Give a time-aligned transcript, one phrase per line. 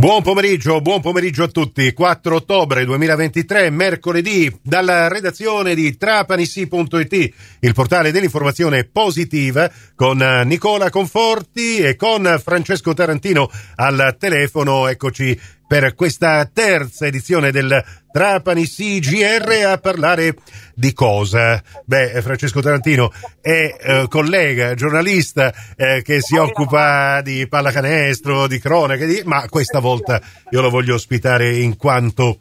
[0.00, 1.92] Buon pomeriggio, buon pomeriggio a tutti.
[1.92, 10.16] 4 ottobre 2023, mercoledì, dalla redazione di trapanissi.it, il portale dell'informazione positiva, con
[10.46, 14.88] Nicola Conforti e con Francesco Tarantino al telefono.
[14.88, 20.36] Eccoci per questa terza edizione del Trapani CGR a parlare
[20.74, 21.62] di cosa?
[21.84, 29.06] Beh, Francesco Tarantino è eh, collega, giornalista eh, che si occupa di pallacanestro, di cronache,
[29.06, 29.22] di...
[29.24, 30.20] ma questa volta
[30.50, 32.40] io lo voglio ospitare in quanto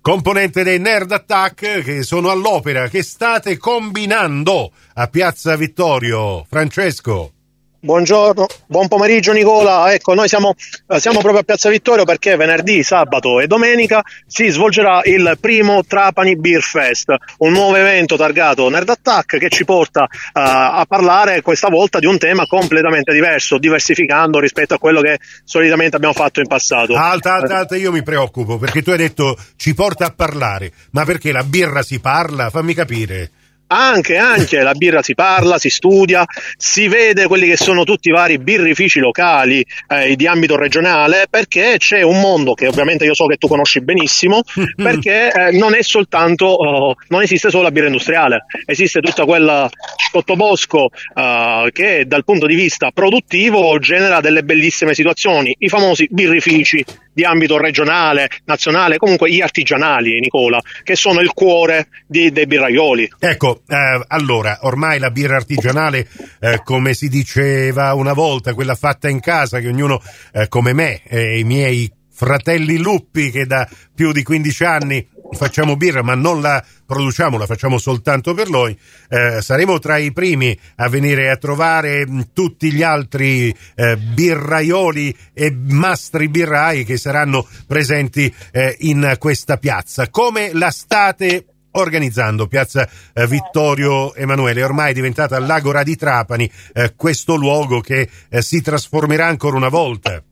[0.00, 6.44] componente dei Nerd Attack che sono all'opera, che state combinando a Piazza Vittorio.
[6.48, 7.32] Francesco.
[7.80, 9.92] Buongiorno, buon pomeriggio Nicola.
[9.92, 10.56] Ecco, noi siamo,
[10.88, 15.84] eh, siamo, proprio a Piazza Vittorio perché venerdì, sabato e domenica si svolgerà il primo
[15.84, 21.40] Trapani Beer Fest, un nuovo evento targato Nerd Attack che ci porta uh, a parlare
[21.40, 26.40] questa volta di un tema completamente diverso, diversificando rispetto a quello che solitamente abbiamo fatto
[26.40, 26.96] in passato.
[26.96, 31.04] Alta, alta, alta, io mi preoccupo perché tu hai detto ci porta a parlare, ma
[31.04, 32.50] perché la birra si parla?
[32.50, 33.30] Fammi capire.
[33.70, 36.24] Anche, anche, la birra si parla, si studia,
[36.56, 41.74] si vede quelli che sono tutti i vari birrifici locali eh, di ambito regionale, perché
[41.76, 44.40] c'è un mondo che ovviamente io so che tu conosci benissimo,
[44.74, 49.68] perché eh, non è soltanto, oh, non esiste solo la birra industriale, esiste tutta quella
[50.10, 56.82] sottobosco eh, che dal punto di vista produttivo genera delle bellissime situazioni, i famosi birrifici
[57.18, 63.10] di ambito regionale, nazionale, comunque gli artigianali, Nicola, che sono il cuore di, dei birraioli.
[63.18, 66.06] Ecco, eh, allora, ormai la birra artigianale,
[66.38, 70.00] eh, come si diceva una volta, quella fatta in casa, che ognuno,
[70.32, 75.76] eh, come me e i miei fratelli luppi, che da più di 15 anni facciamo
[75.76, 78.76] birra ma non la produciamo, la facciamo soltanto per noi,
[79.08, 85.14] eh, saremo tra i primi a venire a trovare mm, tutti gli altri eh, birraioli
[85.32, 90.08] e mastri birrai che saranno presenti eh, in questa piazza.
[90.08, 97.34] Come la state organizzando Piazza eh, Vittorio Emanuele, ormai diventata l'Agora di Trapani, eh, questo
[97.34, 100.22] luogo che eh, si trasformerà ancora una volta.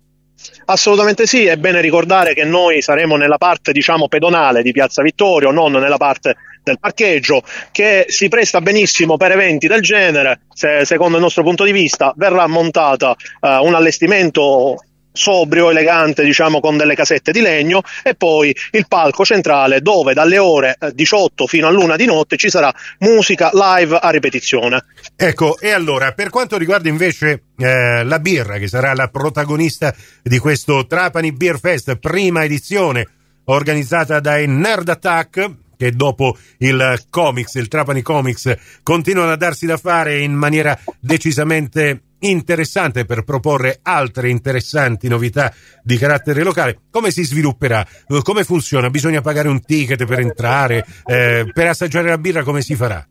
[0.67, 5.51] Assolutamente sì, è bene ricordare che noi saremo nella parte diciamo pedonale di Piazza Vittorio,
[5.51, 11.17] non nella parte del parcheggio, che si presta benissimo per eventi del genere, se, secondo
[11.17, 14.83] il nostro punto di vista verrà montata uh, un allestimento
[15.16, 20.38] sobrio, elegante, diciamo con delle casette di legno e poi il palco centrale dove dalle
[20.38, 24.84] ore 18 eh, fino all'una di notte ci sarà musica live a ripetizione.
[25.16, 30.38] Ecco, e allora per quanto riguarda invece eh, la birra che sarà la protagonista di
[30.38, 33.09] questo Trapani Beer Fest, prima edizione
[33.44, 39.77] organizzata dai Nerd Attack, che dopo il comics, il Trapani Comics, continuano a darsi da
[39.77, 46.81] fare in maniera decisamente interessante per proporre altre interessanti novità di carattere locale.
[46.91, 47.87] Come si svilupperà?
[48.22, 48.91] Come funziona?
[48.91, 50.84] Bisogna pagare un ticket per entrare?
[51.04, 53.06] Eh, per assaggiare la birra come si farà?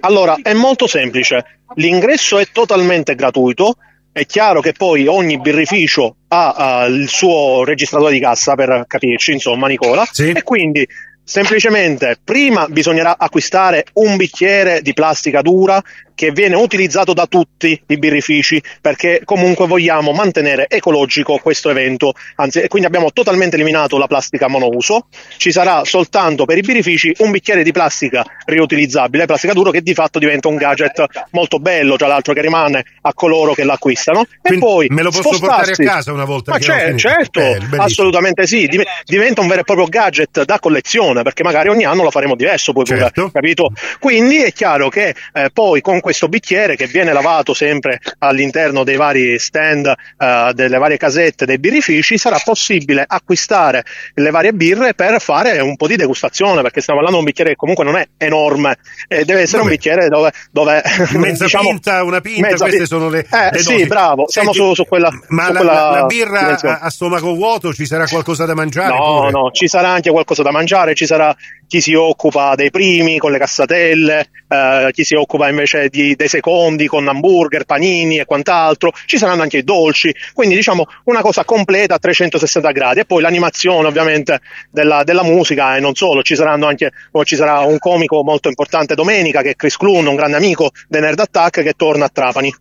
[0.00, 1.60] Allora, è molto semplice.
[1.74, 3.76] L'ingresso è totalmente gratuito.
[4.12, 9.32] È chiaro che poi ogni birrificio ha uh, il suo registratore di cassa per capirci,
[9.32, 10.06] insomma, Nicola.
[10.10, 10.30] Sì.
[10.30, 10.86] E quindi
[11.26, 15.82] semplicemente prima bisognerà acquistare un bicchiere di plastica dura
[16.14, 22.66] che viene utilizzato da tutti i birrifici perché comunque vogliamo mantenere ecologico questo evento, anzi
[22.68, 27.62] quindi abbiamo totalmente eliminato la plastica monouso, ci sarà soltanto per i birrifici un bicchiere
[27.62, 32.32] di plastica riutilizzabile, plastica duro che di fatto diventa un gadget molto bello, tra l'altro
[32.32, 34.24] che rimane a coloro che l'acquistano.
[34.40, 37.82] Quindi e poi me lo posso portare a casa una volta Ma c'è, certo, Bello,
[37.82, 38.66] assolutamente sì,
[39.04, 42.72] diventa un vero e proprio gadget da collezione perché magari ogni anno lo faremo diverso
[42.72, 43.10] poi certo.
[43.12, 43.72] pure, capito?
[43.98, 48.96] Quindi è chiaro che eh, poi con questo bicchiere che viene lavato sempre all'interno dei
[48.96, 53.84] vari stand, uh, delle varie casette dei birrifici, sarà possibile acquistare
[54.14, 57.50] le varie birre per fare un po' di degustazione, perché stiamo parlando di un bicchiere
[57.50, 58.76] che comunque non è enorme,
[59.08, 59.70] eh, deve essere Vabbè.
[59.70, 60.32] un bicchiere dove...
[60.50, 60.82] dove
[61.16, 63.26] mezza diciamo, pinta, una pinta, queste sono le...
[63.30, 65.10] Eh, le sì, bravo, siamo Senti, su, su, quella...
[65.28, 68.96] Ma su la, quella la, birra a, a, stomaco vuoto ci sarà qualcosa da mangiare?
[68.96, 69.30] No, pure?
[69.30, 71.34] no, ci sarà anche qualcosa da mangiare, ci sarà
[71.66, 76.28] chi si occupa dei primi con le cassatelle, eh, chi si occupa invece di, dei
[76.28, 81.44] secondi con hamburger, panini e quant'altro, ci saranno anche i dolci, quindi diciamo una cosa
[81.44, 83.00] completa a 360 gradi.
[83.00, 86.92] E poi l'animazione ovviamente della, della musica e non solo, ci saranno anche,
[87.24, 91.00] ci sarà un comico molto importante domenica che è Chris Clun, un grande amico dei
[91.00, 92.54] Nerd Attack che torna a Trapani.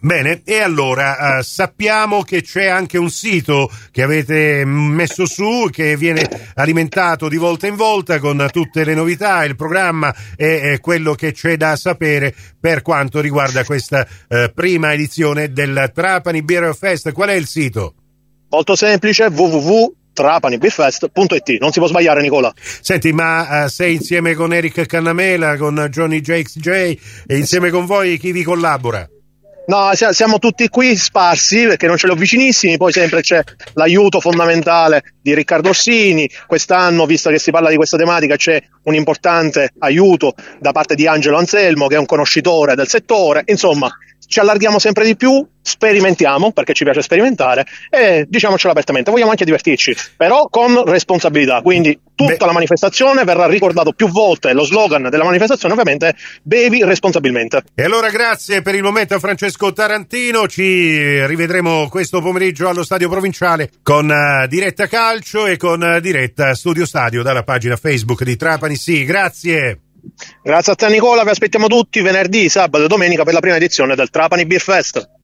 [0.00, 5.96] Bene, e allora eh, sappiamo che c'è anche un sito che avete messo su che
[5.96, 11.32] viene alimentato di volta in volta con tutte le novità, il programma e quello che
[11.32, 17.12] c'è da sapere per quanto riguarda questa eh, prima edizione del Trapani Beer Fest.
[17.12, 17.94] Qual è il sito?
[18.48, 24.52] Molto semplice, www trapanibeerfest.it non si può sbagliare Nicola senti ma uh, sei insieme con
[24.52, 26.98] Eric Cannamela con Johnny JXJ e
[27.36, 29.08] insieme con voi chi vi collabora?
[29.68, 33.42] No, siamo tutti qui sparsi perché non ce li ho vicinissimi, poi sempre c'è
[33.74, 36.26] l'aiuto fondamentale di Riccardo Orsini.
[36.46, 41.06] Quest'anno, visto che si parla di questa tematica, c'è un importante aiuto da parte di
[41.06, 43.42] Angelo Anselmo, che è un conoscitore del settore.
[43.44, 43.90] Insomma,
[44.26, 49.44] ci allarghiamo sempre di più, sperimentiamo perché ci piace sperimentare e diciamocelo apertamente, vogliamo anche
[49.44, 51.60] divertirci, però con responsabilità.
[51.60, 52.46] Quindi tutta Beh.
[52.46, 57.62] la manifestazione verrà ricordato più volte lo slogan della manifestazione, ovviamente bevi responsabilmente.
[57.74, 63.08] E allora grazie per il momento a Francesco Tarantino, ci rivedremo questo pomeriggio allo Stadio
[63.08, 68.36] Provinciale con uh, diretta calcio e con uh, diretta Studio Stadio dalla pagina Facebook di
[68.36, 68.76] Trapani.
[68.76, 69.80] Sì, grazie.
[70.42, 73.94] Grazie a te Nicola, vi aspettiamo tutti venerdì, sabato e domenica per la prima edizione
[73.94, 75.17] del Trapani Beer Fest.